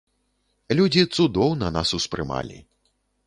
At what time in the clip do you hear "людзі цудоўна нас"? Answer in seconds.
0.77-1.93